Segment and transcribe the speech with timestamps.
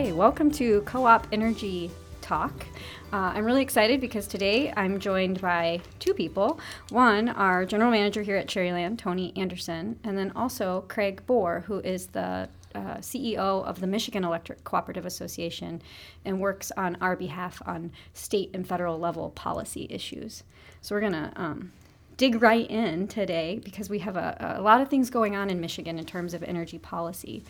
[0.00, 1.90] Okay, welcome to Co op Energy
[2.22, 2.64] Talk.
[3.12, 6.58] Uh, I'm really excited because today I'm joined by two people.
[6.88, 11.80] One, our general manager here at Cherryland, Tony Anderson, and then also Craig Borr, who
[11.80, 15.82] is the uh, CEO of the Michigan Electric Cooperative Association
[16.24, 20.44] and works on our behalf on state and federal level policy issues.
[20.80, 21.72] So we're going to um,
[22.16, 25.60] dig right in today because we have a, a lot of things going on in
[25.60, 27.44] Michigan in terms of energy policy.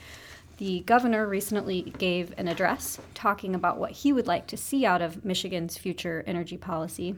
[0.60, 5.00] The governor recently gave an address talking about what he would like to see out
[5.00, 7.14] of Michigan's future energy policy.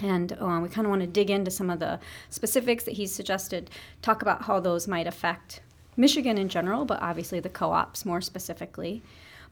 [0.00, 2.00] And uh, we kind of want to dig into some of the
[2.30, 3.70] specifics that he's suggested,
[4.02, 5.60] talk about how those might affect
[5.96, 9.04] Michigan in general, but obviously the co ops more specifically.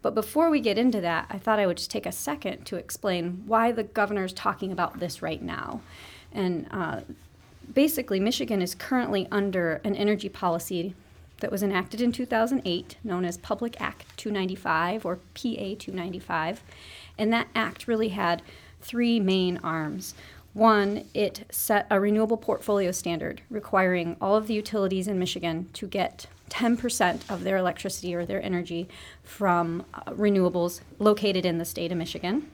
[0.03, 2.77] But before we get into that, I thought I would just take a second to
[2.77, 5.81] explain why the governor is talking about this right now.
[6.33, 7.03] And uh,
[7.73, 10.97] basically, Michigan is currently under an energy policy
[11.43, 16.63] that was enacted in 2008, known as Public Act 295 or PA 295.
[17.19, 18.43] And that act really had
[18.81, 20.15] three main arms.
[20.55, 25.87] One, it set a renewable portfolio standard requiring all of the utilities in Michigan to
[25.87, 28.89] get 10% of their electricity or their energy
[29.23, 32.51] from uh, renewables located in the state of Michigan.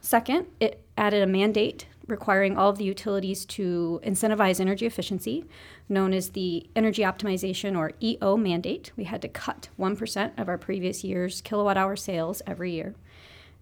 [0.00, 5.44] Second, it added a mandate requiring all of the utilities to incentivize energy efficiency,
[5.88, 8.92] known as the Energy Optimization or EO mandate.
[8.96, 12.94] We had to cut 1% of our previous year's kilowatt hour sales every year.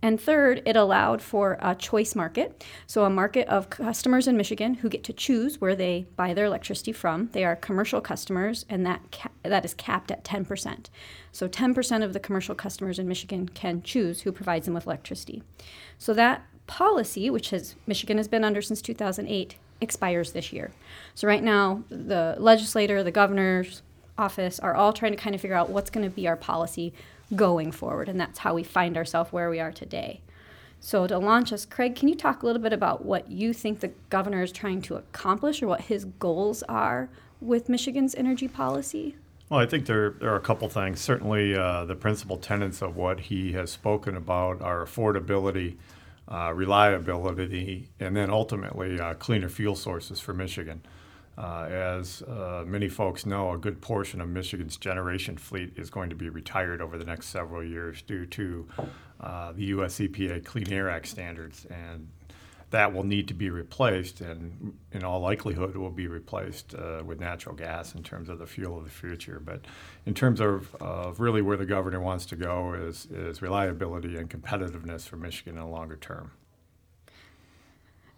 [0.04, 2.64] And third, it allowed for a choice market.
[2.88, 6.46] So, a market of customers in Michigan who get to choose where they buy their
[6.46, 7.28] electricity from.
[7.32, 10.86] They are commercial customers, and that, ca- that is capped at 10%.
[11.30, 15.44] So, 10% of the commercial customers in Michigan can choose who provides them with electricity.
[15.98, 20.70] So, that policy, which has Michigan has been under since 2008, expires this year.
[21.14, 23.82] So right now, the legislator, the governor's
[24.16, 26.94] office are all trying to kind of figure out what's going to be our policy
[27.36, 30.22] going forward, and that's how we find ourselves where we are today.
[30.80, 33.80] So to launch us, Craig, can you talk a little bit about what you think
[33.80, 39.16] the governor is trying to accomplish or what his goals are with Michigan's energy policy?
[39.50, 41.02] Well, I think there, there are a couple things.
[41.02, 45.76] Certainly, uh, the principal tenets of what he has spoken about are affordability,
[46.28, 50.82] uh, reliability, and then ultimately uh, cleaner fuel sources for Michigan.
[51.36, 56.10] Uh, as uh, many folks know, a good portion of Michigan's generation fleet is going
[56.10, 58.68] to be retired over the next several years due to
[59.20, 59.98] uh, the U.S.
[59.98, 62.08] EPA Clean Air Act standards, and
[62.72, 67.02] that will need to be replaced, and in all likelihood, it will be replaced uh,
[67.04, 69.40] with natural gas in terms of the fuel of the future.
[69.44, 69.60] But
[70.06, 74.28] in terms of, of really where the governor wants to go is, is reliability and
[74.28, 76.32] competitiveness for Michigan in the longer term.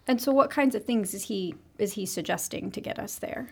[0.07, 3.49] And so, what kinds of things is he is he suggesting to get us there?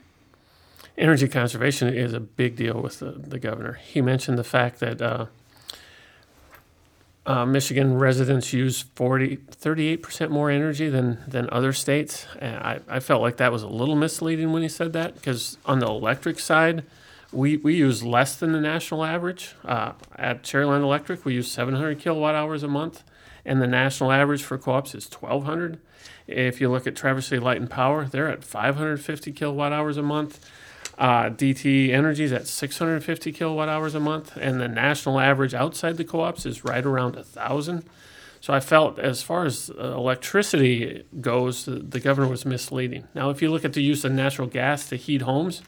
[0.98, 3.74] Energy conservation is a big deal with the, the governor.
[3.74, 5.26] He mentioned the fact that uh,
[7.26, 12.26] uh, Michigan residents use 40, 38% more energy than, than other states.
[12.40, 15.58] And I, I felt like that was a little misleading when he said that because
[15.66, 16.84] on the electric side,
[17.32, 19.56] we, we use less than the national average.
[19.64, 23.04] Uh, at Cherryland Electric, we use 700 kilowatt hours a month,
[23.46, 25.80] and the national average for co ops is 1,200.
[26.28, 30.04] If you look at Traverse City Light and Power, they're at 550 kilowatt hours a
[30.04, 30.40] month.
[30.98, 35.98] Uh, DTE Energy is at 650 kilowatt hours a month, and the national average outside
[35.98, 37.84] the co-ops is right around a thousand.
[38.42, 43.08] So I felt, as far as uh, electricity goes, the, the, governor was misleading.
[43.16, 45.62] Now, if you look at the use of natural gas to heat homes,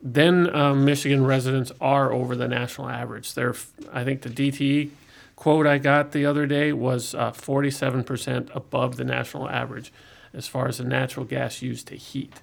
[0.00, 3.34] then uh, Michigan residents are over the national average.
[3.34, 3.54] They're,
[3.92, 4.90] I think, the DTE
[5.36, 9.92] quote I got the other day was uh, 47% above the national average
[10.32, 12.42] as far as the natural gas used to heat.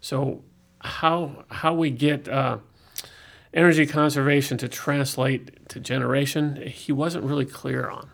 [0.00, 0.42] So
[0.84, 2.58] how how we get uh,
[3.52, 8.10] energy conservation to translate to generation, he wasn't really clear on.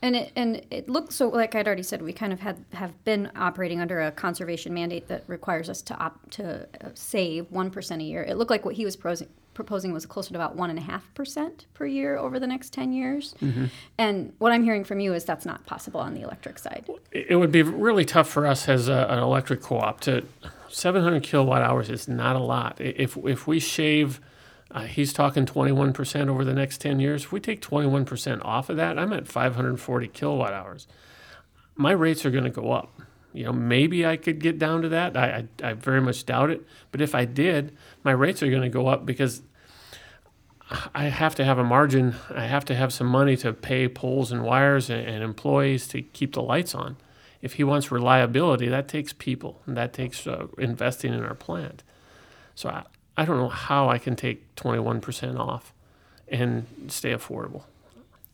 [0.00, 3.04] And it and it looks so like I'd already said we kind of had have
[3.04, 7.70] been operating under a conservation mandate that requires us to op, to uh, save one
[7.70, 8.22] percent a year.
[8.24, 10.82] It looked like what he was proposing, proposing was closer to about one and a
[10.82, 13.36] half percent per year over the next ten years.
[13.40, 13.66] Mm-hmm.
[13.96, 16.84] And what I'm hearing from you is that's not possible on the electric side.
[17.12, 20.24] It would be really tough for us as a, an electric co-op to
[20.72, 22.80] 700 kilowatt hours is not a lot.
[22.80, 24.20] If if we shave,
[24.70, 27.24] uh, he's talking 21% over the next 10 years.
[27.24, 30.86] If we take 21% off of that, I'm at 540 kilowatt hours.
[31.74, 33.00] My rates are going to go up.
[33.34, 35.16] You know, maybe I could get down to that.
[35.16, 36.66] I, I, I very much doubt it.
[36.90, 39.42] But if I did, my rates are going to go up because
[40.94, 42.14] I have to have a margin.
[42.34, 46.02] I have to have some money to pay poles and wires and, and employees to
[46.02, 46.96] keep the lights on
[47.42, 51.82] if he wants reliability, that takes people and that takes uh, investing in our plant.
[52.54, 52.84] So I,
[53.16, 55.74] I don't know how I can take 21% off
[56.28, 57.64] and stay affordable.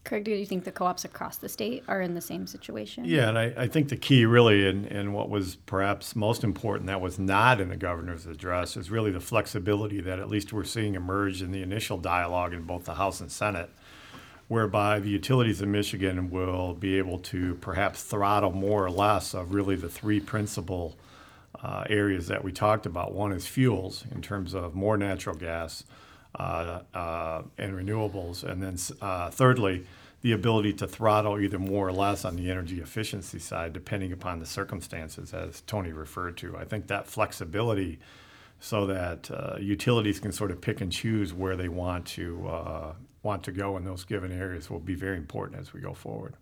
[0.05, 3.05] Craig, do you think the co-ops across the state are in the same situation?
[3.05, 6.87] Yeah, and I, I think the key really, and, and what was perhaps most important
[6.87, 10.65] that was not in the governor's address, is really the flexibility that at least we're
[10.65, 13.69] seeing emerge in the initial dialogue in both the House and Senate,
[14.49, 19.53] whereby the utilities in Michigan will be able to perhaps throttle more or less of
[19.53, 20.97] really the three principal
[21.63, 23.13] uh, areas that we talked about.
[23.13, 25.85] One is fuels in terms of more natural gas
[26.39, 29.87] uh, uh, and renewables, and then uh, thirdly,
[30.21, 34.41] the ability to throttle either more or less on the energy efficiency side, depending upon
[34.41, 36.57] the circumstances, as Tony referred to.
[36.57, 37.99] I think that flexibility,
[38.61, 42.93] so that uh, utilities can sort of pick and choose where they want to uh,
[43.23, 46.35] want to go in those given areas, will be very important as we go forward.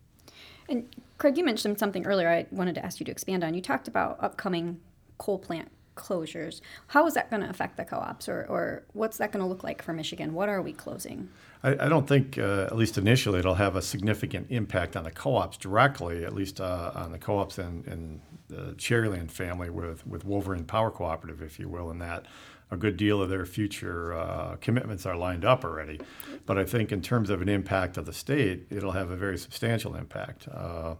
[0.68, 0.86] And
[1.18, 2.28] Craig, you mentioned something earlier.
[2.28, 3.54] I wanted to ask you to expand on.
[3.54, 4.80] You talked about upcoming
[5.18, 6.60] coal plant closures.
[6.88, 9.64] How is that going to affect the co-ops, or, or what's that going to look
[9.64, 10.34] like for Michigan?
[10.34, 11.30] What are we closing?
[11.62, 15.10] I, I don't think, uh, at least initially, it'll have a significant impact on the
[15.10, 20.24] co-ops directly, at least uh, on the co-ops and, and the Cherryland family with, with
[20.24, 22.26] Wolverine Power Cooperative, if you will, in that
[22.70, 26.00] a good deal of their future uh, commitments are lined up already.
[26.46, 29.38] But I think in terms of an impact of the state, it'll have a very
[29.38, 30.48] substantial impact.
[30.48, 30.96] Uh,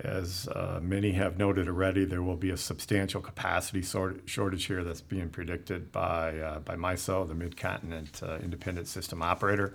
[0.00, 4.84] as uh, many have noted already, there will be a substantial capacity sort- shortage here
[4.84, 9.74] that's being predicted by, uh, by MISO, the Mid-Continent uh, Independent System Operator,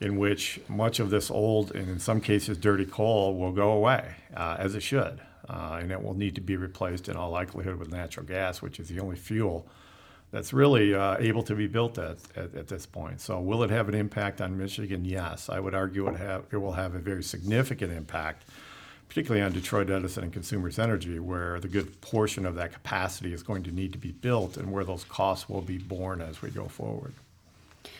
[0.00, 4.14] in which much of this old and in some cases dirty coal will go away,
[4.34, 5.20] uh, as it should.
[5.48, 8.88] And it will need to be replaced in all likelihood with natural gas, which is
[8.88, 9.66] the only fuel
[10.32, 13.20] that's really uh, able to be built at, at, at, this point.
[13.20, 15.04] So, will it have an impact on Michigan?
[15.04, 15.48] Yes.
[15.48, 18.44] I would argue it, have, it will have a very significant impact
[19.12, 23.42] particularly on Detroit Edison and Consumers Energy, where the good portion of that capacity is
[23.42, 26.48] going to need to be built and where those costs will be borne as we
[26.48, 27.12] go forward.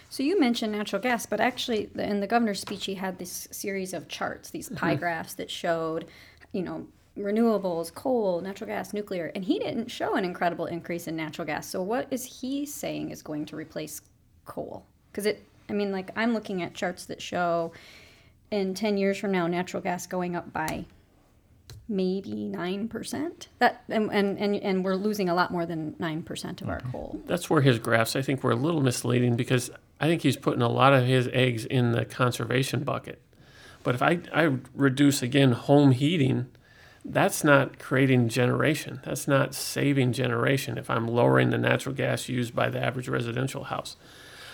[0.08, 3.92] So you mentioned natural gas, but actually, in the governor's speech, he had this series
[3.92, 5.00] of charts, these pie mm-hmm.
[5.00, 6.06] graphs that showed,
[6.52, 6.86] you know,
[7.18, 11.68] renewables, coal, natural gas, nuclear, and he didn't show an incredible increase in natural gas.
[11.68, 14.00] So what is he saying is going to replace
[14.44, 14.86] coal?
[15.10, 17.72] Because it, I mean, like I'm looking at charts that show
[18.50, 20.86] in 10 years from now, natural gas going up by
[21.88, 23.48] maybe nine percent.
[23.58, 26.80] That and, and and and we're losing a lot more than nine percent of our
[26.92, 27.20] coal.
[27.26, 29.70] That's where his graphs I think were a little misleading because
[30.00, 33.20] I think he's putting a lot of his eggs in the conservation bucket.
[33.82, 36.46] But if I, I reduce again home heating,
[37.04, 39.00] that's not creating generation.
[39.04, 43.64] That's not saving generation if I'm lowering the natural gas used by the average residential
[43.64, 43.96] house.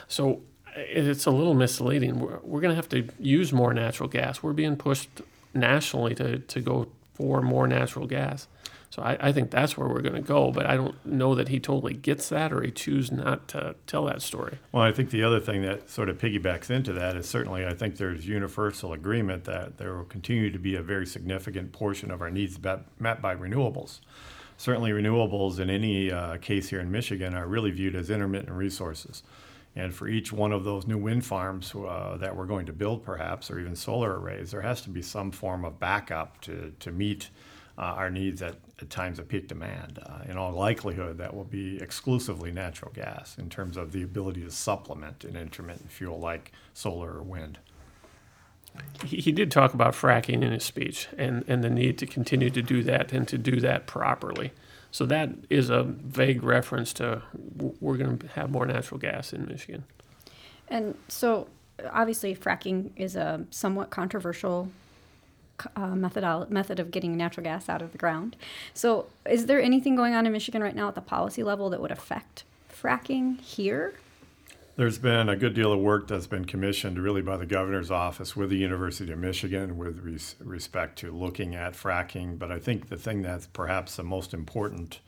[0.06, 0.40] So
[0.74, 2.20] it's a little misleading.
[2.20, 4.42] We're, we're going to have to use more natural gas.
[4.42, 5.08] We're being pushed
[5.52, 8.48] nationally to, to go for more natural gas.
[8.90, 11.48] So I, I think that's where we're going to go, but I don't know that
[11.48, 14.58] he totally gets that or he chooses not to tell that story.
[14.72, 17.74] Well, I think the other thing that sort of piggybacks into that is certainly I
[17.74, 22.22] think there's universal agreement that there will continue to be a very significant portion of
[22.22, 24.00] our needs met by renewables.
[24.56, 29.22] Certainly, renewables in any uh, case here in Michigan are really viewed as intermittent resources.
[29.76, 33.04] And for each one of those new wind farms uh, that we're going to build,
[33.04, 36.90] perhaps, or even solar arrays, there has to be some form of backup to, to
[36.90, 37.30] meet
[37.78, 39.98] uh, our needs at, at, times of peak demand.
[40.04, 44.42] Uh, in all likelihood, that will be exclusively natural gas in terms of the ability
[44.42, 47.58] to supplement an intermittent fuel like solar or wind.
[49.04, 52.50] He, he did talk about fracking in his speech and, and the need to continue
[52.50, 54.52] to do that and to do that properly.
[54.90, 57.22] So that is a vague reference to
[57.80, 59.84] we're going to have more natural gas in Michigan.
[60.68, 61.48] And so,
[61.92, 64.70] obviously, fracking is a somewhat controversial
[65.76, 68.36] uh, method method of getting natural gas out of the ground.
[68.74, 71.80] So, is there anything going on in Michigan right now at the policy level that
[71.80, 73.94] would affect fracking here?
[74.76, 78.36] There's been a good deal of work that's been commissioned really by the governor's office
[78.36, 82.38] with the University of Michigan with res- respect to looking at fracking.
[82.38, 85.00] But I think the thing that's perhaps the most important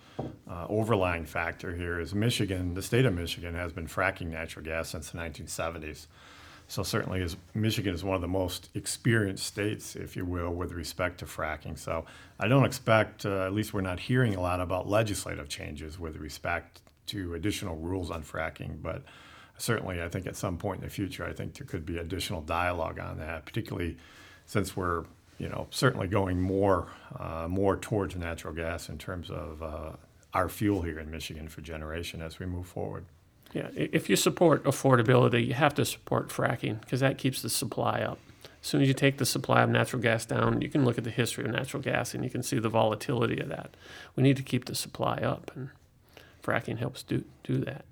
[0.50, 4.88] uh, overlying factor here is Michigan, the state of Michigan, has been fracking natural gas
[4.88, 6.06] since the 1970s.
[6.70, 10.70] So certainly, is, Michigan is one of the most experienced states, if you will, with
[10.70, 11.76] respect to fracking.
[11.76, 12.04] So
[12.38, 16.16] I don't expect, uh, at least we're not hearing a lot about legislative changes with
[16.18, 19.02] respect to additional rules on fracking, but
[19.58, 22.40] certainly, I think at some point in the future, I think there could be additional
[22.40, 23.96] dialogue on that, particularly
[24.46, 25.06] since we're,
[25.38, 26.86] you know, certainly going more,
[27.18, 29.90] uh, more towards natural gas in terms of uh,
[30.34, 33.06] our fuel here in Michigan for generation as we move forward.
[33.52, 38.00] Yeah, if you support affordability, you have to support fracking because that keeps the supply
[38.00, 38.18] up.
[38.62, 41.04] As soon as you take the supply of natural gas down, you can look at
[41.04, 43.76] the history of natural gas and you can see the volatility of that.
[44.16, 45.70] We need to keep the supply up, and
[46.42, 47.84] fracking helps do do that.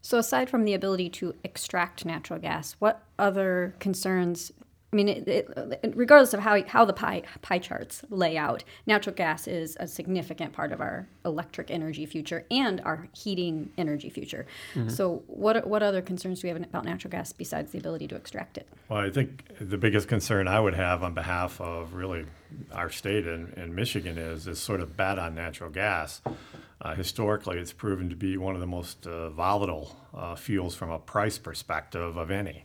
[0.00, 4.52] So, aside from the ability to extract natural gas, what other concerns
[4.94, 9.16] I mean, it, it, regardless of how, how the pie, pie charts lay out, natural
[9.16, 14.46] gas is a significant part of our electric energy future and our heating energy future.
[14.74, 14.90] Mm-hmm.
[14.90, 18.14] So, what, what other concerns do we have about natural gas besides the ability to
[18.14, 18.68] extract it?
[18.88, 22.26] Well, I think the biggest concern I would have on behalf of really
[22.70, 26.22] our state and, and Michigan is this sort of bet on natural gas.
[26.80, 30.90] Uh, historically, it's proven to be one of the most uh, volatile uh, fuels from
[30.90, 32.64] a price perspective of any.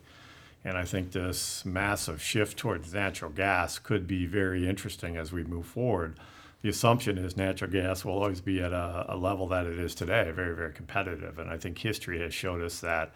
[0.65, 5.43] And I think this massive shift towards natural gas could be very interesting as we
[5.43, 6.19] move forward.
[6.61, 9.95] The assumption is natural gas will always be at a, a level that it is
[9.95, 11.39] today, very, very competitive.
[11.39, 13.13] And I think history has showed us that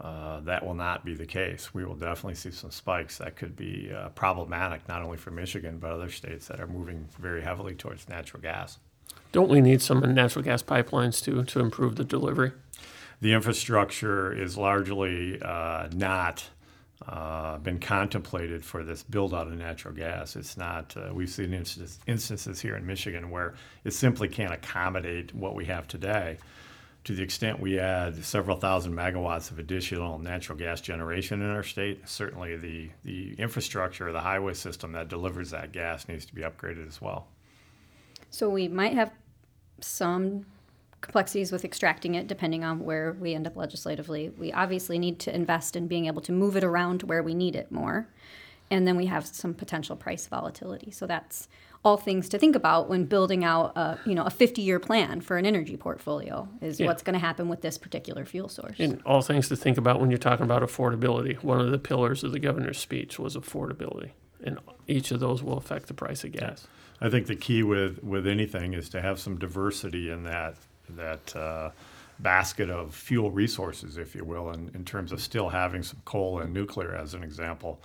[0.00, 1.74] uh, that will not be the case.
[1.74, 5.78] We will definitely see some spikes that could be uh, problematic, not only for Michigan,
[5.78, 8.78] but other states that are moving very heavily towards natural gas.
[9.32, 12.52] Don't we need some natural gas pipelines too to improve the delivery?
[13.20, 16.48] The infrastructure is largely uh, not
[17.06, 20.34] uh, been contemplated for this build out of natural gas.
[20.36, 25.34] It's not, uh, we've seen instances, instances here in Michigan where it simply can't accommodate
[25.34, 26.38] what we have today.
[27.04, 31.62] To the extent we add several thousand megawatts of additional natural gas generation in our
[31.62, 36.42] state, certainly the, the infrastructure, the highway system that delivers that gas needs to be
[36.42, 37.28] upgraded as well.
[38.30, 39.12] So we might have
[39.80, 40.44] some
[41.00, 44.30] complexities with extracting it depending on where we end up legislatively.
[44.30, 47.34] We obviously need to invest in being able to move it around to where we
[47.34, 48.08] need it more.
[48.70, 50.90] And then we have some potential price volatility.
[50.90, 51.48] So that's
[51.84, 55.38] all things to think about when building out a, you know, a 50-year plan for
[55.38, 56.86] an energy portfolio is yeah.
[56.86, 58.78] what's going to happen with this particular fuel source.
[58.78, 61.42] And all things to think about when you're talking about affordability.
[61.42, 64.10] One of the pillars of the governor's speech was affordability.
[64.44, 66.66] And each of those will affect the price of gas.
[67.00, 70.56] I think the key with, with anything is to have some diversity in that
[70.90, 71.70] that uh,
[72.18, 76.40] basket of fuel resources, if you will, in, in terms of still having some coal
[76.40, 77.80] and nuclear, as an example,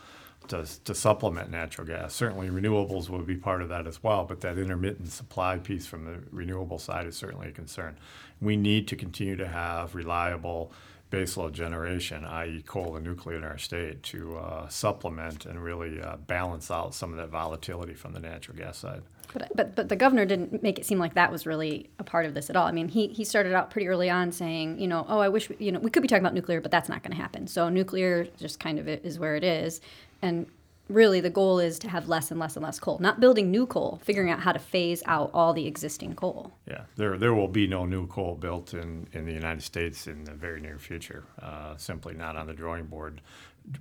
[0.47, 2.13] to, to supplement natural gas.
[2.13, 6.05] Certainly, renewables will be part of that as well, but that intermittent supply piece from
[6.05, 7.97] the renewable side is certainly a concern.
[8.41, 10.71] We need to continue to have reliable
[11.13, 16.17] baseload generation, i.e., coal and nuclear in our state, to uh, supplement and really uh,
[16.17, 19.03] balance out some of that volatility from the natural gas side.
[19.31, 22.25] But, but but the governor didn't make it seem like that was really a part
[22.25, 22.65] of this at all.
[22.65, 25.49] I mean, he he started out pretty early on saying, you know, oh, I wish
[25.49, 27.47] we, you know we could be talking about nuclear, but that's not going to happen.
[27.47, 29.81] So nuclear just kind of is where it is,
[30.21, 30.47] and
[30.89, 33.65] really the goal is to have less and less and less coal, not building new
[33.65, 36.53] coal, figuring out how to phase out all the existing coal.
[36.67, 40.23] Yeah, there there will be no new coal built in in the United States in
[40.23, 41.23] the very near future.
[41.41, 43.21] Uh, simply not on the drawing board.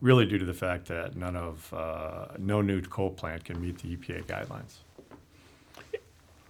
[0.01, 3.79] Really, due to the fact that none of uh, no new coal plant can meet
[3.79, 4.77] the EPA guidelines.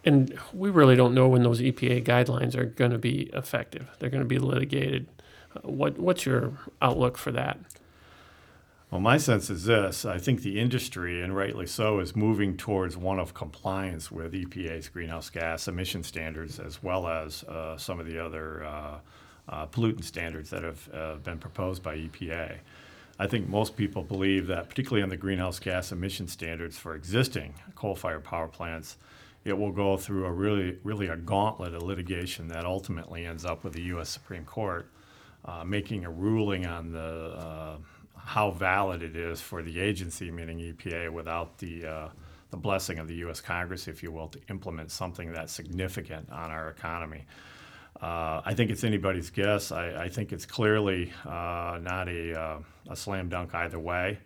[0.05, 3.89] And we really don't know when those EPA guidelines are going to be effective.
[3.99, 5.07] They're going to be litigated.
[5.55, 7.59] Uh, what, what's your outlook for that?
[8.93, 12.95] Well, my sense is this I think the industry, and rightly so, is moving towards
[12.95, 18.05] one of compliance with EPA's greenhouse gas emission standards as well as uh, some of
[18.05, 18.99] the other uh,
[19.49, 22.59] uh, pollutant standards that have uh, been proposed by EPA.
[23.19, 27.55] I think most people believe that, particularly on the greenhouse gas emission standards for existing
[27.75, 28.99] coal fired power plants,
[29.47, 33.65] it will go through a really, really a gauntlet of litigation that ultimately ends up
[33.65, 34.11] with the U.S.
[34.11, 34.87] Supreme Court
[35.47, 37.77] uh, making a ruling on the uh,
[38.25, 42.09] how valid it is for the agency, meaning EPA, without the uh,
[42.51, 43.41] the blessing of the U.S.
[43.41, 47.25] Congress, if you will, to implement something that's significant on our economy.
[48.01, 49.73] Uh, I think it's anybody's guess.
[49.73, 52.59] I, I think it's clearly uh, not a, uh,
[52.91, 54.19] a slam dunk either way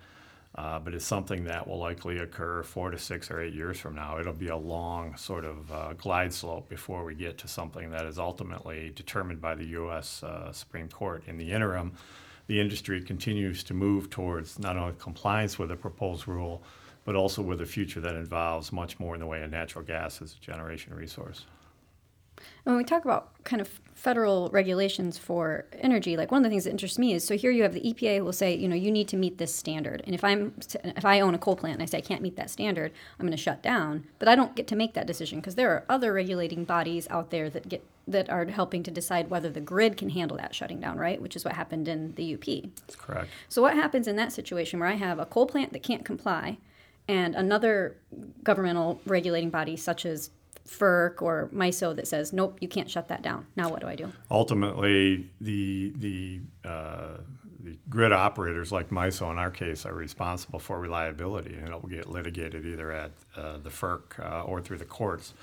[0.57, 3.95] uh, but it's something that will likely occur four to six or eight years from
[3.95, 4.19] now.
[4.19, 8.07] It'll be a long sort of uh, glide slope before we get to something that
[8.07, 10.25] is ultimately determined by the U.S.
[10.53, 11.25] Supreme Court.
[11.27, 11.93] In the interim,
[12.47, 16.63] the industry continues to move towards not only compliance with the proposed rule,
[17.05, 20.21] but also with a future that involves much more in the way of natural gas
[20.23, 21.47] as a generation resource.
[22.65, 26.65] When we talk about kind of federal regulations for energy, like one of the things
[26.65, 28.91] that interests me is so here you have the EPA will say, you know, you
[28.91, 30.03] need to meet this standard.
[30.05, 32.37] And if I'm if I own a coal plant and I say I can't meet
[32.37, 34.07] that standard, I'm going to shut down.
[34.19, 37.31] But I don't get to make that decision because there are other regulating bodies out
[37.31, 40.79] there that get that are helping to decide whether the grid can handle that shutting
[40.79, 41.21] down, right?
[41.21, 42.45] Which is what happened in the UP.
[42.87, 43.29] That's correct.
[43.49, 46.59] So what happens in that situation where I have a coal plant that can't comply
[47.09, 47.97] and another
[48.43, 50.31] governmental regulating body such as
[50.67, 53.47] FERC or MISO that says, nope, you can't shut that down.
[53.57, 54.13] Now what do I do?
[54.31, 57.19] Ultimately, the the uh,
[57.61, 61.89] the grid operators like MISO in our case are responsible for reliability, and it will
[61.89, 65.35] get litigated either at uh, the FERC uh, or through the courts.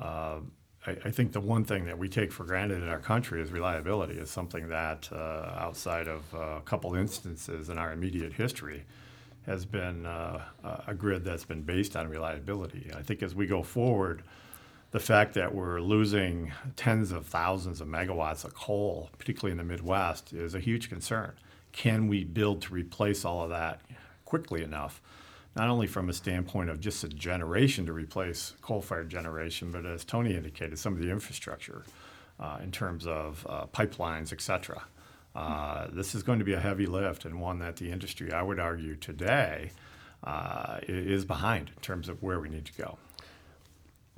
[0.00, 0.40] Uh,
[0.86, 3.50] I, I, think the one thing that we take for granted in our country is
[3.50, 4.14] reliability.
[4.14, 8.84] Is something that uh, outside of a couple instances in our immediate history
[9.46, 10.40] has been uh,
[10.86, 12.90] a grid that's been based on reliability.
[12.94, 14.22] I think as we go forward,
[14.90, 19.64] the fact that we're losing tens of thousands of megawatts of coal, particularly in the
[19.64, 21.32] Midwest, is a huge concern.
[21.72, 23.82] Can we build to replace all of that
[24.24, 25.02] quickly enough?
[25.54, 29.84] Not only from a standpoint of just a generation to replace coal fired generation, but
[29.84, 31.84] as Tony indicated, some of the infrastructure
[32.40, 34.82] uh, in terms of uh, pipelines, et cetera.
[35.34, 38.42] Uh, this is going to be a heavy lift and one that the industry, I
[38.42, 39.72] would argue today,
[40.24, 42.98] uh, is behind in terms of where we need to go.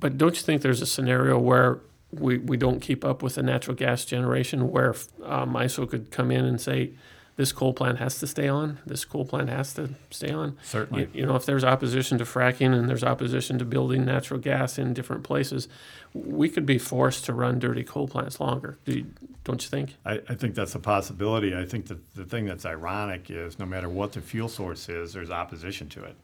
[0.01, 1.79] But don't you think there's a scenario where
[2.11, 4.89] we, we don't keep up with the natural gas generation where
[5.23, 6.91] uh, MISO could come in and say,
[7.37, 10.57] this coal plant has to stay on, this coal plant has to stay on?
[10.63, 11.03] Certainly.
[11.13, 14.77] You, you know, if there's opposition to fracking and there's opposition to building natural gas
[14.77, 15.69] in different places,
[16.13, 18.77] we could be forced to run dirty coal plants longer.
[18.85, 19.05] Do you,
[19.43, 19.95] don't you think?
[20.05, 21.55] I, I think that's a possibility.
[21.55, 25.13] I think that the thing that's ironic is no matter what the fuel source is,
[25.13, 26.15] there's opposition to it.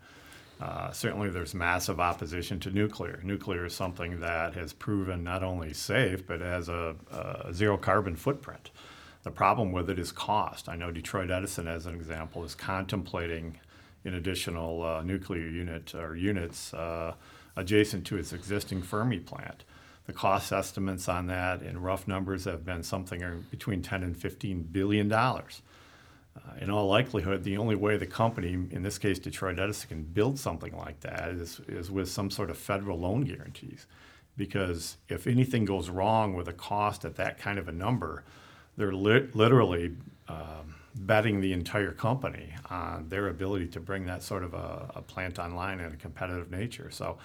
[0.60, 3.20] Uh, certainly, there's massive opposition to nuclear.
[3.24, 8.16] Nuclear is something that has proven not only safe, but has a, a zero carbon
[8.16, 8.72] footprint.
[9.24, 10.68] The problem with it is cost.
[10.68, 13.60] I know Detroit Edison, as an example, is contemplating
[14.04, 17.14] an additional uh, nuclear unit or units uh,
[17.56, 19.64] adjacent to its existing Fermi plant.
[20.06, 24.64] The cost estimates on that in rough numbers have been something between 10 and 15
[24.72, 25.62] billion dollars.
[26.48, 30.04] Uh, in all likelihood, the only way the company, in this case Detroit Edison, can
[30.04, 33.86] build something like that is, is with some sort of federal loan guarantees.
[34.36, 38.24] Because if anything goes wrong with a cost at that kind of a number,
[38.77, 39.96] they're li- literally
[40.27, 45.01] um, betting the entire company on their ability to bring that sort of a, a
[45.01, 46.89] plant online in a competitive nature.
[46.92, 47.18] So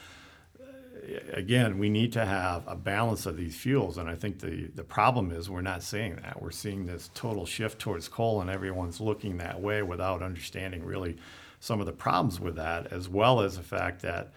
[1.32, 3.98] again, we need to have a balance of these fuels.
[3.98, 6.40] And I think the, the problem is we're not seeing that.
[6.40, 11.16] We're seeing this total shift towards coal, and everyone's looking that way without understanding really
[11.60, 14.32] some of the problems with that, as well as the fact that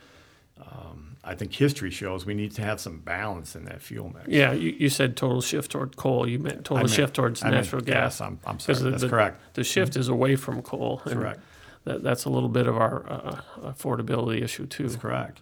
[0.60, 4.28] um, I think history shows we need to have some balance in that fuel mix.
[4.28, 6.28] Yeah, you, you said total shift toward coal.
[6.28, 8.20] You meant total meant, shift towards I natural gas.
[8.20, 8.22] gas.
[8.22, 8.78] I'm, I'm sorry.
[8.80, 9.56] The, That's the, correct.
[9.56, 10.02] The shift mm-hmm.
[10.02, 11.02] is away from coal.
[11.04, 11.42] Correct.
[11.84, 14.88] That, that's a little bit of our uh, affordability issue too.
[14.88, 15.42] That's correct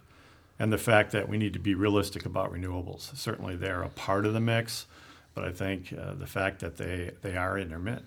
[0.58, 3.16] and the fact that we need to be realistic about renewables.
[3.16, 4.86] Certainly, they're a part of the mix,
[5.34, 8.06] but I think uh, the fact that they, they are intermittent.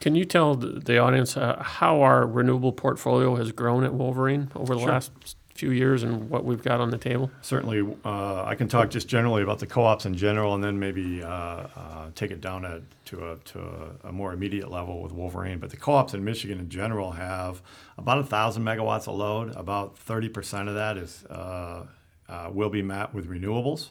[0.00, 4.74] Can you tell the audience uh, how our renewable portfolio has grown at Wolverine over
[4.74, 4.90] the sure.
[4.90, 7.30] last few years and what we've got on the table?
[7.42, 11.22] Certainly, uh, I can talk just generally about the co-ops in general, and then maybe
[11.22, 15.12] uh, uh, take it down a, to, a, to a, a, more immediate level with
[15.12, 15.58] Wolverine.
[15.58, 17.62] But the co-ops in Michigan in general have
[17.98, 19.54] about a thousand megawatts of load.
[19.54, 21.84] About 30% of that is uh,
[22.28, 23.90] uh, will be met with renewables.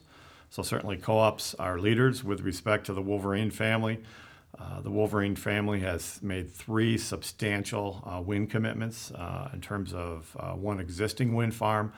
[0.50, 4.00] So certainly, co-ops are leaders with respect to the Wolverine family.
[4.60, 10.36] Uh, the Wolverine family has made three substantial uh, wind commitments uh, in terms of
[10.40, 11.94] uh, one existing wind farm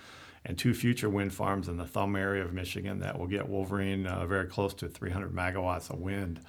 [0.46, 4.06] and two future wind farms in the Thumb area of Michigan that will get Wolverine
[4.06, 6.40] uh, very close to 300 megawatts of wind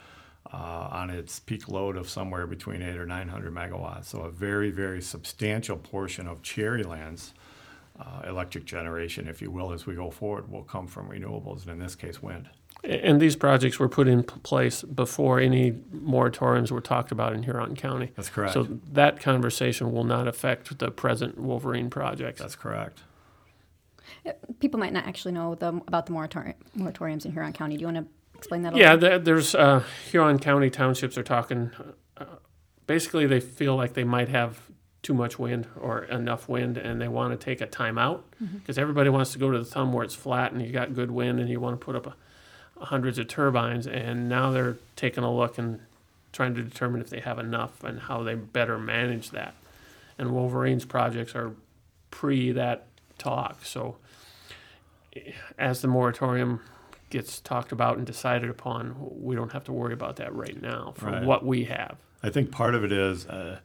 [0.53, 4.05] on its peak load of somewhere between 8 or 900 megawatts.
[4.05, 7.33] So, a very, very substantial portion of Cherryland's
[8.25, 11.79] electric generation, if you will, as we go forward, will come from renewables, and in
[11.81, 12.49] this case, wind.
[12.85, 17.75] And these projects were put in place before any moratoriums were talked about in Huron
[17.75, 18.13] County.
[18.15, 18.53] That's correct.
[18.53, 22.41] So that conversation will not affect the present Wolverine projects.
[22.41, 23.03] That's correct.
[24.27, 27.77] Uh, people might not actually know the, about the moratori- moratoriums in Huron County.
[27.77, 28.75] Do you want to explain that?
[28.75, 28.91] A little?
[28.91, 31.71] Yeah, the, there's uh, Huron County townships are talking.
[32.19, 32.27] Uh,
[32.87, 34.61] basically, they feel like they might have
[35.03, 38.81] too much wind or enough wind, and they want to take a timeout because mm-hmm.
[38.81, 41.41] everybody wants to go to the thumb where it's flat and you got good wind,
[41.41, 42.15] and you want to put up a
[42.79, 45.81] hundreds of turbines, and now they're taking a look and
[46.33, 49.55] trying to determine if they have enough and how they better manage that.
[50.19, 51.53] And Wolverine's projects are
[52.11, 52.87] pre that
[53.19, 53.65] talk.
[53.65, 53.97] So
[55.59, 56.61] as the moratorium
[57.11, 60.93] gets talked about and decided upon, we don't have to worry about that right now
[60.97, 61.25] for right.
[61.25, 61.97] what we have.
[62.23, 63.61] I think part of it is uh,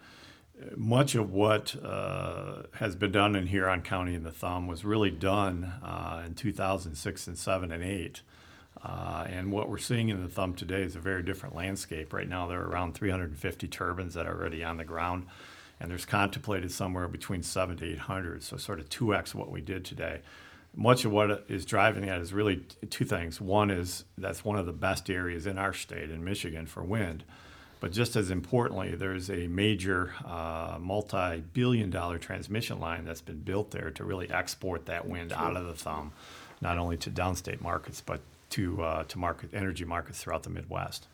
[0.76, 5.12] much of what uh, has been done in Huron County in the Thumb was really
[5.12, 8.22] done uh, in 2006 and 7 and 8.
[8.84, 12.14] Uh, and what we're seeing in the thumb today is a very different landscape.
[12.14, 15.26] Right now, there are around 350 turbines that are already on the ground,
[15.80, 19.84] and there's contemplated somewhere between seven to 800, so sort of 2x what we did
[19.84, 20.22] today.
[20.76, 22.58] Much of what is driving that is really
[22.90, 23.42] two things.
[23.42, 27.24] One is that's one of the best areas in our state, in Michigan, for wind.
[27.80, 33.40] But just as importantly, there's a major uh, multi billion dollar transmission line that's been
[33.40, 36.12] built there to really export that wind out of the thumb,
[36.62, 38.20] not only to downstate markets, but
[38.52, 41.08] to uh, to market energy markets throughout the Midwest.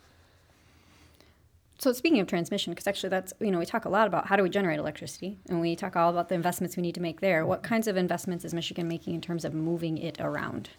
[1.78, 4.36] So speaking of transmission, because actually that's you know we talk a lot about how
[4.36, 7.22] do we generate electricity, and we talk all about the investments we need to make
[7.22, 7.46] there.
[7.46, 10.70] What kinds of investments is Michigan making in terms of moving it around?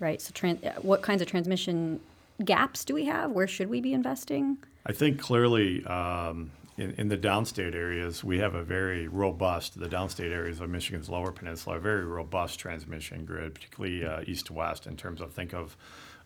[0.00, 0.20] Right.
[0.20, 2.00] So tran- what kinds of transmission
[2.44, 3.32] gaps do we have?
[3.32, 4.58] Where should we be investing?
[4.86, 9.88] I think clearly um, in, in the downstate areas, we have a very robust, the
[9.88, 14.52] downstate areas of Michigan's lower peninsula, a very robust transmission grid, particularly uh, east to
[14.52, 15.76] west in terms of think of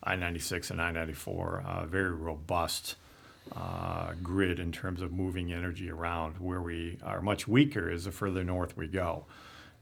[0.03, 2.97] I 96 and I 94, uh, very robust
[3.55, 6.37] uh, grid in terms of moving energy around.
[6.37, 9.25] Where we are much weaker is the further north we go.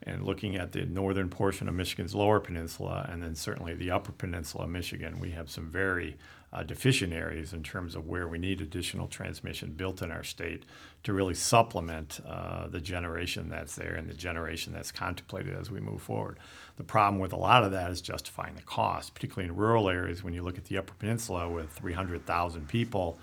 [0.04, 4.12] And looking at the northern portion of Michigan's lower peninsula and then certainly the upper
[4.12, 6.18] peninsula of Michigan, we have some very
[6.54, 10.66] uh, deficient areas in terms of where we need additional transmission built in our state
[11.04, 15.80] to really supplement uh, the generation that's there and the generation that's contemplated as we
[15.80, 16.38] move forward.
[16.78, 20.24] The problem with a lot of that is justifying the cost, particularly in rural areas
[20.24, 23.18] when you look at the Upper Peninsula with 300,000 people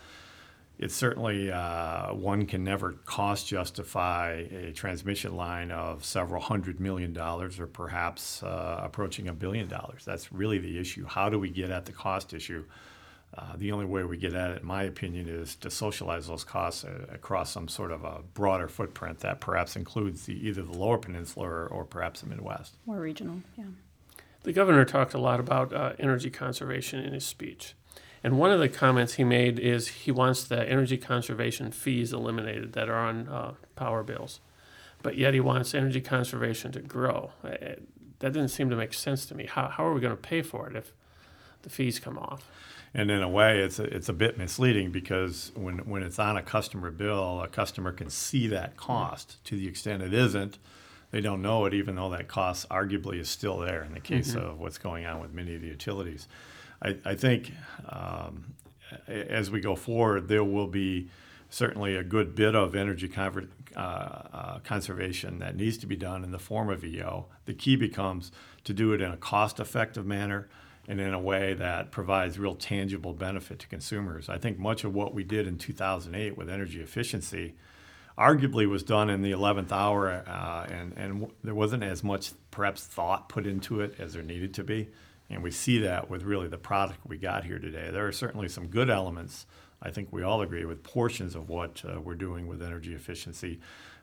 [0.78, 7.12] it's certainly uh, one can never cost justify a transmission line of several hundred million
[7.12, 10.04] dollars or perhaps uh, approaching a billion dollars.
[10.04, 11.04] That's really the issue.
[11.04, 12.64] How do we get at the cost issue?
[13.36, 16.44] Uh, the only way we get at it, in my opinion, is to socialize those
[16.44, 20.72] costs uh, across some sort of a broader footprint that perhaps includes the, either the
[20.72, 22.76] lower peninsula or, or, perhaps the Midwest.
[22.86, 23.64] More regional, yeah.
[24.44, 27.74] The governor talked a lot about uh, energy conservation in his speech.
[28.24, 32.72] And one of the comments he made is he wants the energy conservation fees eliminated
[32.72, 34.40] that are on uh, power bills.
[35.02, 37.32] But yet he wants energy conservation to grow.
[37.44, 37.50] Uh,
[38.18, 39.46] that didn't seem to make sense to me.
[39.46, 40.92] How, how are we going to pay for it if
[41.62, 42.50] the fees come off?
[42.94, 46.36] And in a way, it's a, it's a bit misleading because when, when it's on
[46.36, 49.42] a customer bill, a customer can see that cost.
[49.44, 50.58] To the extent it isn't,
[51.10, 54.30] they don't know it, even though that cost arguably is still there in the case
[54.30, 54.50] mm-hmm.
[54.50, 56.28] of what's going on with many of the utilities.
[56.82, 57.52] I, I think
[57.88, 58.54] um,
[59.06, 61.10] as we go forward, there will be
[61.50, 66.24] certainly a good bit of energy conver- uh, uh, conservation that needs to be done
[66.24, 67.26] in the form of EO.
[67.46, 68.30] The key becomes
[68.64, 70.48] to do it in a cost effective manner
[70.88, 74.30] and in a way that provides real tangible benefit to consumers.
[74.30, 77.54] I think much of what we did in 2008 with energy efficiency
[78.16, 82.84] arguably was done in the 11th hour, uh, and, and there wasn't as much perhaps
[82.84, 84.88] thought put into it as there needed to be.
[85.30, 87.90] And we see that with really the product we got here today.
[87.92, 89.46] There are certainly some good elements.
[89.80, 93.60] I think we all agree with portions of what uh, we're doing with energy efficiency.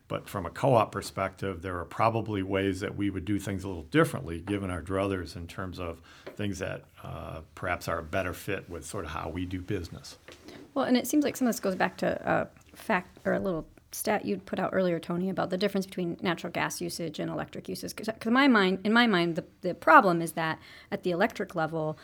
[0.08, 3.64] But from a co op perspective, there are probably ways that we would do things
[3.64, 6.02] a little differently given our druthers in terms of
[6.36, 10.18] things that uh, perhaps are a better fit with sort of how we do business.
[10.76, 13.40] Well, and it seems like some of this goes back to a fact or a
[13.40, 17.32] little stat you'd put out earlier, Tony, about the difference between natural gas usage and
[17.32, 17.94] electric uses.
[17.94, 20.60] Because my mind, in my mind, the, the problem is that
[20.92, 21.98] at the electric level,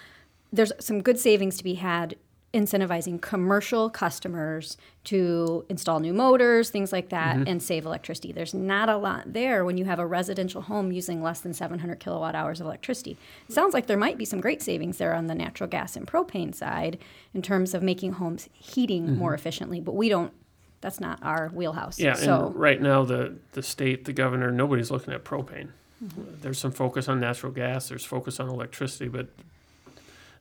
[0.54, 2.16] there's some good savings to be had
[2.54, 7.48] incentivizing commercial customers to install new motors, things like that, mm-hmm.
[7.48, 8.34] and save electricity.
[8.34, 12.00] There's not a lot there when you have a residential home using less than 700
[12.00, 13.18] kilowatt hours of electricity.
[13.48, 16.06] It sounds like there might be some great savings there on the natural gas and
[16.06, 16.98] propane side
[17.34, 19.18] in terms of making homes heating mm-hmm.
[19.18, 20.34] more efficiently, but we don't
[20.82, 22.00] that's not our wheelhouse.
[22.00, 25.70] Yeah, so, and right now the the state, the governor, nobody's looking at propane.
[26.04, 26.42] Mm-hmm.
[26.42, 27.90] There's some focus on natural gas.
[27.90, 29.28] There's focus on electricity, but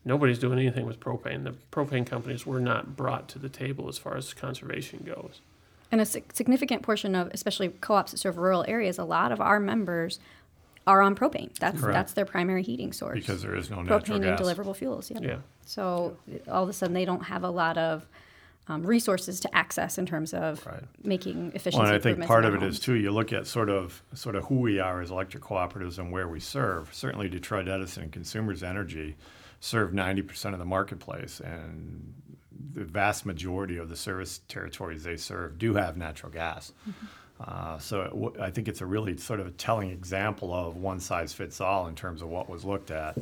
[0.04, 1.44] nobody's doing anything with propane.
[1.44, 5.40] The propane companies were not brought to the table as far as conservation goes.
[5.92, 9.58] And a significant portion of, especially co-ops that serve rural areas, a lot of our
[9.58, 10.20] members
[10.86, 11.52] are on propane.
[11.58, 11.94] That's Correct.
[11.94, 15.10] that's their primary heating source because there is no propane and deliverable fuels.
[15.10, 15.22] Yep.
[15.22, 15.36] Yeah.
[15.66, 16.16] So
[16.48, 18.06] all of a sudden they don't have a lot of
[18.68, 20.82] um, resources to access in terms of right.
[21.02, 21.78] making efficiency.
[21.78, 22.76] Well, and I think part of it homes.
[22.76, 22.94] is too.
[22.94, 26.28] You look at sort of sort of who we are as electric cooperatives and where
[26.28, 26.88] we serve.
[26.92, 29.16] Certainly, Detroit Edison and Consumers Energy
[29.60, 32.14] serve 90% of the marketplace, and
[32.72, 36.72] the vast majority of the service territories they serve do have natural gas.
[36.88, 37.06] Mm-hmm.
[37.42, 40.76] Uh, so it w- I think it's a really sort of a telling example of
[40.76, 43.16] one size fits all in terms of what was looked at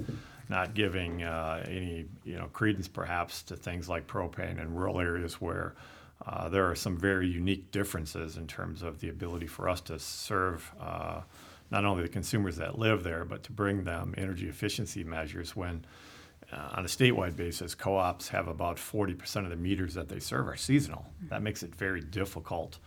[0.49, 5.41] not giving uh, any you know credence perhaps to things like propane in rural areas
[5.41, 5.75] where
[6.27, 9.99] uh, there are some very unique differences in terms of the ability for us to
[9.99, 11.21] serve uh,
[11.71, 15.85] not only the consumers that live there, but to bring them energy efficiency measures when.
[16.51, 20.49] Uh, on a statewide basis, co-ops have about 40% of the meters that they serve
[20.49, 21.05] are seasonal.
[21.29, 22.79] That makes it very difficult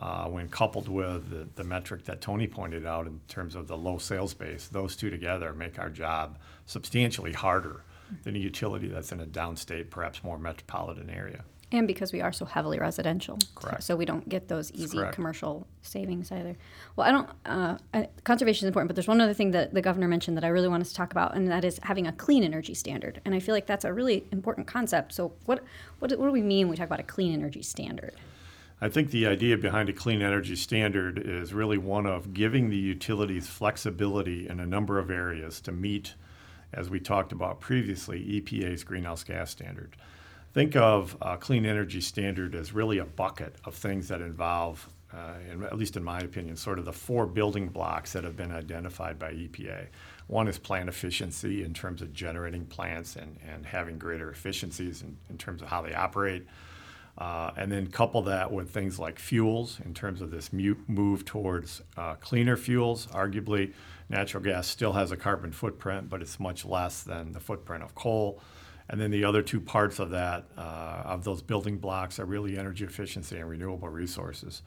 [0.00, 3.76] uh, when coupled with the, the, metric that Tony pointed out in terms of the
[3.76, 7.84] low sales base, those two together make our job substantially harder
[8.24, 11.44] than a utility that's in a downstate, perhaps more metropolitan area.
[11.74, 13.36] And because we are so heavily residential.
[13.56, 13.82] Correct.
[13.82, 15.16] So we don't get those easy correct.
[15.16, 16.56] commercial savings either.
[16.94, 19.82] Well, I don't, uh, I, conservation is important, but there's one other thing that the
[19.82, 22.12] governor mentioned that I really want us to talk about, and that is having a
[22.12, 23.20] clean energy standard.
[23.24, 25.14] And I feel like that's a really important concept.
[25.14, 25.64] So what,
[25.98, 28.14] what, do- what do we mean when we talk about a clean energy standard?
[28.80, 32.76] I think the idea behind a clean energy standard is really one of giving the
[32.76, 36.14] utilities flexibility in a number of areas to meet,
[36.72, 39.96] as we talked about previously, EPA's greenhouse gas standard.
[40.54, 45.34] Think of a clean energy standard as really a bucket of things that involve, uh,
[45.50, 48.52] in, at least in my opinion, sort of the four building blocks that have been
[48.52, 49.88] identified by EPA.
[50.28, 55.16] One is plant efficiency in terms of generating plants and, and having greater efficiencies in,
[55.28, 56.46] in terms of how they operate.
[57.18, 61.24] Uh, and then couple that with things like fuels in terms of this mu- move
[61.24, 63.08] towards uh, cleaner fuels.
[63.08, 63.72] Arguably,
[64.08, 67.96] natural gas still has a carbon footprint, but it's much less than the footprint of
[67.96, 68.40] coal.
[68.88, 72.58] And then the other two parts of that, uh, of those building blocks, are really
[72.58, 74.62] energy efficiency and renewable resources.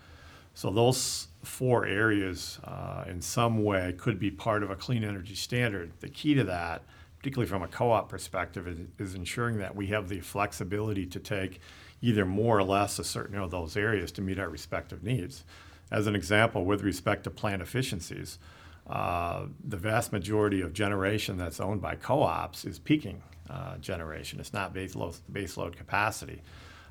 [0.53, 5.35] So those four areas, uh, in some way, could be part of a clean energy
[5.35, 5.91] standard.
[5.99, 6.81] The key to that,
[7.19, 11.61] particularly from a co-op perspective, is, is ensuring that we have the flexibility to take
[12.01, 15.43] either more or less a certain of those areas to meet our respective needs.
[15.91, 18.39] As an example, with respect to plant efficiencies,
[18.89, 24.39] uh, the vast majority of generation that's owned by co-ops is peaking uh, generation.
[24.39, 26.41] It's not base load, base load capacity.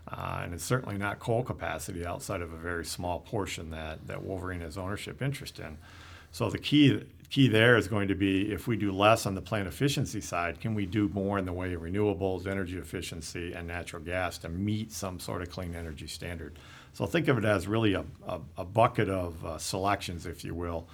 [0.08, 4.22] Uh, and it's certainly not coal capacity outside of a very small portion that, that
[4.22, 5.78] Wolverine has ownership interest in.
[6.30, 9.40] So the key key there is going to be if we do less on the
[9.40, 13.66] plant efficiency side, can we do more in the way of renewables, energy efficiency, and
[13.66, 16.56] natural gas to meet some sort of clean energy standard?
[16.92, 20.54] So think of it as really a, a, a bucket of uh, selections, if you
[20.54, 20.88] will,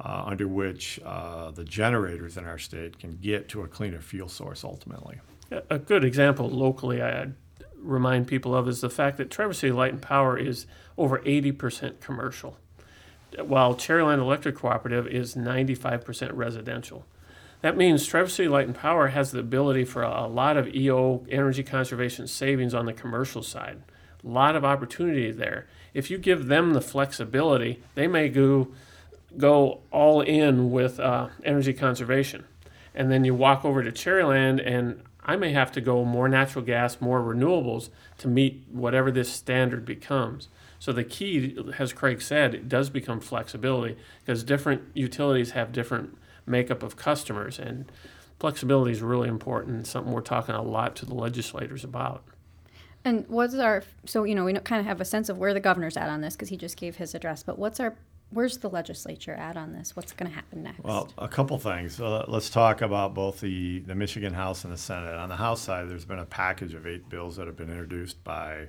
[0.00, 4.28] uh, under which uh, the generators in our state can get to a cleaner fuel
[4.28, 5.20] source ultimately.
[5.70, 7.34] A- good example locally I'd
[7.76, 12.00] remind people of is the fact that Traverse City Light and Power is over 80%
[12.00, 12.56] commercial,
[13.40, 17.04] while Cherryland Electric Cooperative is 95% residential.
[17.60, 21.24] That means Traverse City Light and Power has the ability for a lot of EO
[21.30, 23.82] energy conservation savings on the commercial side.
[24.24, 25.66] A lot of opportunity there.
[25.92, 28.68] If you give them the flexibility, they may go
[29.36, 32.44] go all in with uh, energy conservation.
[32.94, 36.64] And then you walk over to Cherryland, and I may have to go more natural
[36.64, 40.48] gas, more renewables to meet whatever this standard becomes.
[40.78, 46.18] So the key, as Craig said, it does become flexibility because different utilities have different
[46.46, 47.90] makeup of customers, and
[48.38, 52.22] flexibility is really important and something we're talking a lot to the legislators about.
[53.04, 55.60] And what's our, so, you know, we kind of have a sense of where the
[55.60, 57.94] governor's at on this because he just gave his address, but what's our,
[58.30, 59.94] where's the legislature at on this?
[59.96, 60.82] What's going to happen next?
[60.82, 62.00] Well, a couple things.
[62.00, 65.14] Uh, let's talk about both the, the Michigan House and the Senate.
[65.14, 68.22] On the House side, there's been a package of eight bills that have been introduced
[68.24, 68.68] by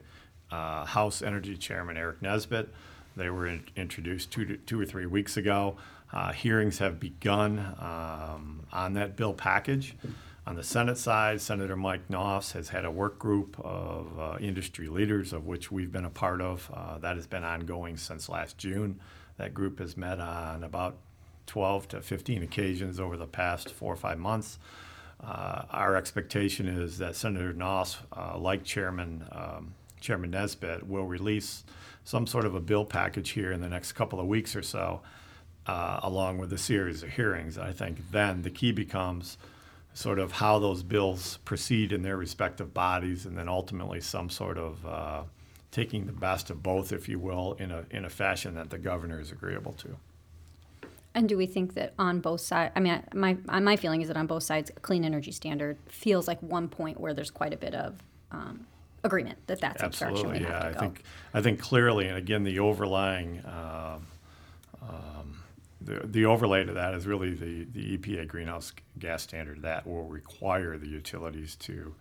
[0.51, 2.69] uh, House Energy Chairman Aric Nesbitt.
[3.15, 5.77] They were in, introduced two, to, two or three weeks ago.
[6.11, 9.95] Uh, hearings have begun um, on that bill package.
[10.47, 14.87] On the Senate side, Senator Mike Nofs has had a work group of uh, industry
[14.87, 16.69] leaders, of which we've been a part of.
[16.71, 18.99] Uh, that has been ongoing since last June.
[19.37, 20.97] That group has met on about
[21.47, 24.59] 12 to 15 occasions over the past four or five months.
[25.23, 31.63] Uh, our expectation is that Senator Nofs, uh, like Chairman um, Chairman Nesbitt, will release
[32.03, 35.01] some sort of a bill package here in the next couple of weeks or so,
[35.65, 37.57] uh, along with a series of hearings.
[37.57, 39.37] I think then the key becomes
[39.93, 44.57] sort of how those bills proceed in their respective bodies, and then ultimately some sort
[44.57, 45.23] of uh,
[45.75, 48.77] taking the best of both, if you will, in a in a fashion that the
[48.77, 49.97] governor is agreeable to.
[51.13, 52.71] And do we think that on both sides?
[52.77, 56.29] I mean, my my feeling is that on both sides, a clean energy standard feels
[56.29, 58.65] like one point where there's quite a bit of um,
[59.03, 60.65] agreement that that's the direction we Absolutely, yeah.
[60.65, 60.79] I go.
[60.79, 64.07] think I think clearly, and again, the overlying um,
[64.81, 65.43] um,
[65.81, 70.07] the, the overlay to that is really the, the EPA greenhouse gas standard that will
[70.07, 71.93] require the utilities to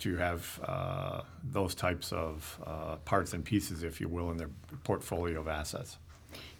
[0.00, 4.50] to have uh, those types of uh, parts and pieces, if you will, in their
[4.84, 5.98] portfolio of assets.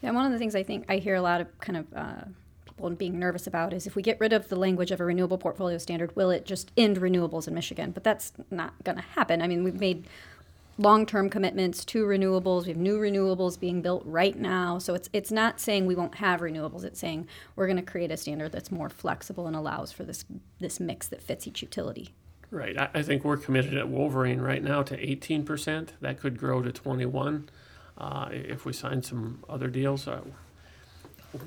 [0.03, 2.25] Yeah, one of the things I think I hear a lot of kind of uh,
[2.65, 5.39] people being nervous about is if we get rid of the language of a renewable
[5.39, 7.91] portfolio standard, will it just end renewables in Michigan?
[7.91, 9.43] But that's not going to happen.
[9.43, 10.07] I mean, we've made
[10.79, 12.63] long-term commitments to renewables.
[12.63, 14.79] We have new renewables being built right now.
[14.79, 16.85] So it's it's not saying we won't have renewables.
[16.85, 20.25] It's saying we're going to create a standard that's more flexible and allows for this
[20.59, 22.15] this mix that fits each utility.
[22.51, 22.77] Right.
[22.79, 25.91] I, I think we're committed at Wolverine right now to 18%.
[26.01, 27.49] That could grow to 21
[27.99, 30.09] uh, if we sign some other deals.
[30.09, 30.23] Uh,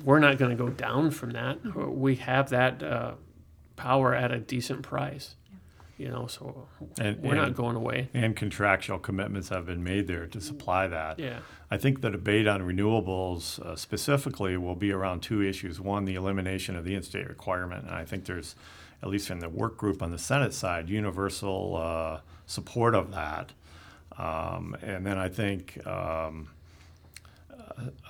[0.02, 1.58] we're not going to go down from that.
[1.76, 3.12] We have that uh,
[3.76, 5.34] power at a decent price.
[5.96, 6.66] You know, so
[6.98, 8.08] And- we're not going away.
[8.14, 11.20] And contractual commitments have been made there to supply that.
[11.20, 11.38] Yeah.
[11.70, 15.80] I think the debate on renewables uh, specifically will be around two issues.
[15.80, 18.56] One, the elimination of the in-state requirement, and I think there's,
[19.02, 23.52] at least in the work group on the Senate side, universal uh, support of that.
[24.16, 26.48] Um, and then I think, um,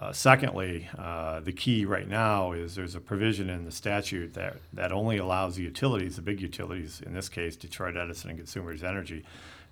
[0.01, 4.57] uh, secondly, uh, the key right now is there's a provision in the statute that,
[4.73, 8.83] that only allows the utilities, the big utilities, in this case Detroit Edison and Consumers
[8.83, 9.25] Energy,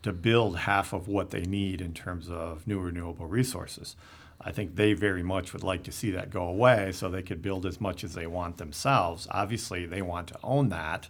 [0.03, 3.95] to build half of what they need in terms of new renewable resources.
[4.41, 7.43] I think they very much would like to see that go away so they could
[7.43, 9.29] build as much as they want themselves.
[9.31, 11.09] Obviously, they want to own that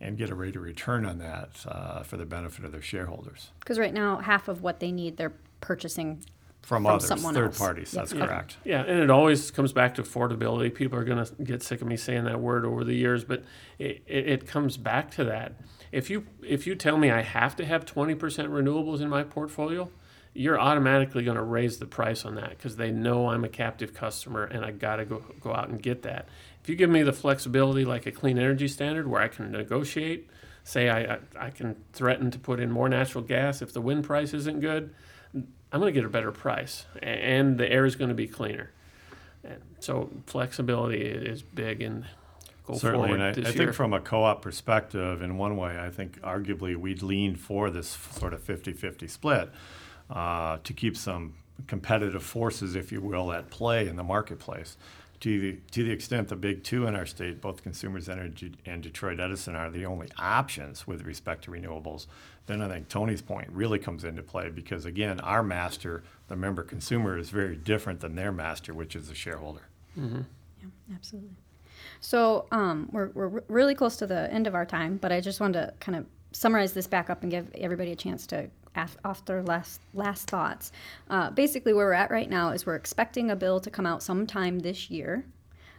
[0.00, 3.50] and get a rate of return on that uh, for the benefit of their shareholders.
[3.58, 6.24] Because right now, half of what they need, they're purchasing
[6.62, 7.58] From, From others, someone third else.
[7.58, 8.02] parties, Yep.
[8.02, 8.26] that's Yeah.
[8.26, 8.56] correct.
[8.64, 10.72] Yeah, and it always comes back to affordability.
[10.72, 13.42] People are going to get sick of me saying that word over the years, but
[13.78, 15.54] it, it, it comes back to that.
[15.90, 19.88] If you if you tell me I have to have 20% renewables in my portfolio,
[20.38, 23.92] you're automatically going to raise the price on that because they know I'm a captive
[23.92, 26.28] customer and I got to go go out and get that.
[26.62, 30.30] If you give me the flexibility like a clean energy standard where I can negotiate,
[30.62, 34.04] say I, I, I can threaten to put in more natural gas if the wind
[34.04, 34.94] price isn't good,
[35.34, 38.70] I'm going to get a better price, and the air is going to be cleaner.
[39.42, 42.04] And so flexibility is big, and
[42.64, 45.90] go Certainly, forward and I, I think from a co-op perspective, in one way, I
[45.90, 49.50] think arguably we'd lean for this sort of 50-50 split
[50.10, 51.34] uh, to keep some
[51.66, 54.76] competitive forces, if you will, at play in the marketplace.
[55.20, 58.80] To the, to the extent the big two in our state, both Consumers Energy and
[58.80, 62.06] Detroit Edison, are the only options with respect to renewables,
[62.46, 66.62] then I think Tony's point really comes into play because, again, our master, the member
[66.62, 69.62] consumer, is very different than their master, which is the shareholder.
[69.96, 71.36] Yeah, absolutely.
[72.00, 75.40] So um, we're, we're really close to the end of our time, but I just
[75.40, 78.48] wanted to kind of summarize this back up and give everybody a chance to
[79.04, 80.72] off last last thoughts.
[81.10, 84.02] Uh, basically, where we're at right now is we're expecting a bill to come out
[84.02, 85.24] sometime this year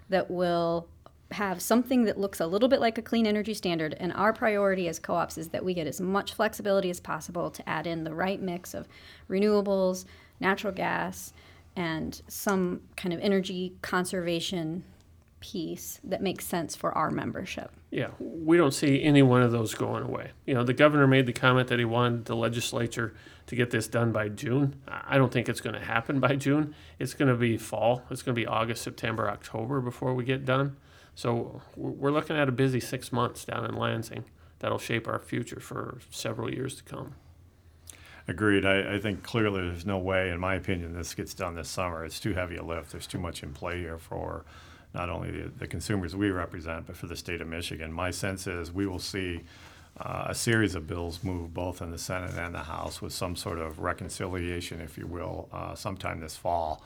[0.09, 0.87] that will
[1.31, 3.95] have something that looks a little bit like a clean energy standard.
[3.99, 7.51] And our priority as co ops is that we get as much flexibility as possible
[7.51, 8.87] to add in the right mix of
[9.29, 10.05] renewables,
[10.39, 11.33] natural gas,
[11.75, 14.83] and some kind of energy conservation
[15.39, 17.71] piece that makes sense for our membership.
[17.91, 20.31] Yeah, we don't see any one of those going away.
[20.45, 23.13] You know, the governor made the comment that he wanted the legislature
[23.47, 24.75] to get this done by June.
[24.87, 26.75] I I don't think it's going to happen by June.
[26.99, 28.03] It's going to be fall.
[28.09, 30.77] It's going to be August, September, October before we get done.
[31.15, 34.25] So we're we're looking at a busy six months down in Lansing
[34.59, 37.15] that'll shape our future for several years to come.
[38.27, 38.65] Agreed.
[38.65, 42.05] I, I think clearly there's no way, in my opinion, this gets done this summer.
[42.05, 42.91] It's too heavy a lift.
[42.91, 44.45] There's too much in play here for
[44.93, 47.91] not only the, the consumers we represent, but for the state of Michigan.
[47.91, 49.41] My sense is we will see
[49.99, 53.35] uh, a series of bills move both in the Senate and the House with some
[53.35, 56.83] sort of reconciliation, if you will, uh, sometime this fall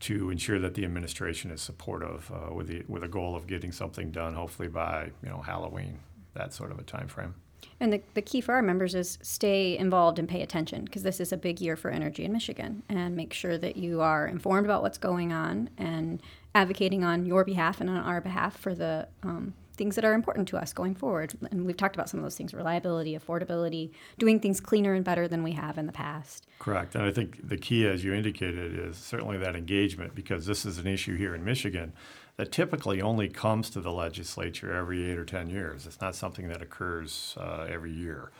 [0.00, 3.70] to ensure that the administration is supportive uh, with the with a goal of getting
[3.70, 5.98] something done, hopefully by you know Halloween,
[6.34, 7.34] that sort of a time frame.
[7.78, 11.20] And the, the key for our members is stay involved and pay attention because this
[11.20, 14.66] is a big year for energy in Michigan and make sure that you are informed
[14.66, 16.22] about what's going on and
[16.54, 20.46] advocating on your behalf and on our behalf for the um, things that are important
[20.48, 21.32] to us going forward.
[21.50, 25.26] And we've talked about some of those things reliability, affordability, doing things cleaner and better
[25.26, 26.46] than we have in the past.
[26.58, 26.94] Correct.
[26.94, 30.76] And I think the key, as you indicated, is certainly that engagement because this is
[30.76, 31.94] an issue here in Michigan
[32.36, 35.86] that typically only comes to the legislature every eight or 10 years.
[35.86, 38.32] It's not something that occurs uh, every year.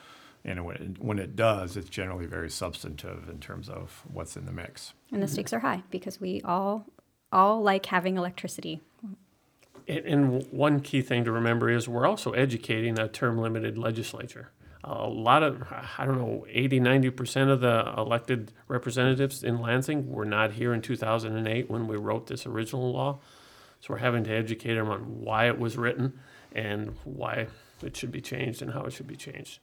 [0.45, 4.47] And when it, when it does, it's generally very substantive in terms of what's in
[4.47, 4.93] the mix.
[5.11, 6.87] And the stakes are high because we all
[7.33, 8.81] all like having electricity.
[9.89, 14.51] And, one key thing to remember is we're also educating a term limited legislature.
[14.85, 15.63] A lot of,
[15.99, 20.81] I don't know, 80, 90% of the elected representatives in Lansing were not here in
[20.81, 23.19] 2008 when we wrote this original law.
[23.81, 26.19] So we're having to educate them on why it was written
[26.53, 27.49] and why
[27.83, 29.59] it should be changed and how it should be changed.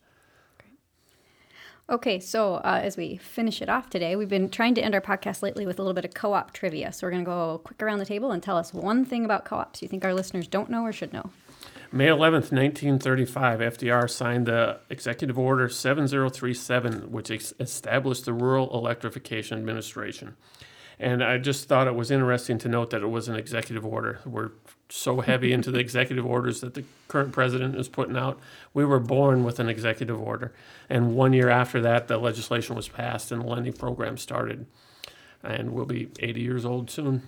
[1.90, 5.00] Okay, so uh, as we finish it off today, we've been trying to end our
[5.00, 6.92] podcast lately with a little bit of co op trivia.
[6.92, 9.46] So we're going to go quick around the table and tell us one thing about
[9.46, 11.30] co ops you think our listeners don't know or should know.
[11.90, 19.58] May 11th, 1935, FDR signed the Executive Order 7037, which ex- established the Rural Electrification
[19.58, 20.36] Administration.
[21.00, 24.20] And I just thought it was interesting to note that it was an executive order.
[24.26, 24.52] We're
[24.90, 28.40] so heavy into the executive orders that the current president is putting out.
[28.74, 30.54] We were born with an executive order.
[30.90, 34.66] And one year after that, the legislation was passed and the lending program started.
[35.44, 37.22] And we'll be 80 years old soon.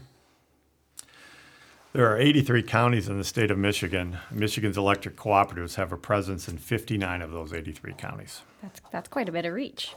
[1.93, 4.17] There are 83 counties in the state of Michigan.
[4.31, 8.41] Michigan's electric cooperatives have a presence in 59 of those 83 counties.
[8.61, 9.95] That's, that's quite a bit of reach.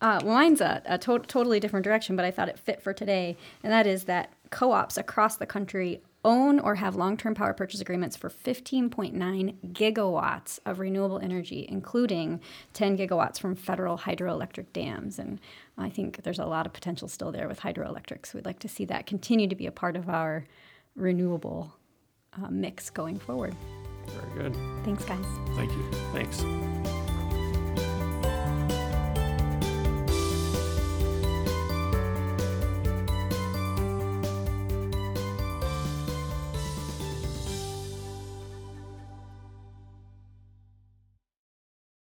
[0.00, 2.92] Uh, well, mine's a, a to- totally different direction, but I thought it fit for
[2.92, 7.34] today, and that is that co ops across the country own or have long term
[7.34, 12.40] power purchase agreements for 15.9 gigawatts of renewable energy, including
[12.74, 15.18] 10 gigawatts from federal hydroelectric dams.
[15.18, 15.40] And
[15.76, 18.34] I think there's a lot of potential still there with hydroelectrics.
[18.34, 20.44] We'd like to see that continue to be a part of our
[20.96, 21.74] renewable
[22.40, 23.54] uh, mix going forward.
[24.08, 24.56] Very good.
[24.84, 25.24] Thanks, guys.
[25.56, 25.90] Thank you.
[26.12, 26.97] Thanks.